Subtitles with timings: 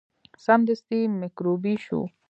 [0.45, 1.99] سمدستي میکروبي شو.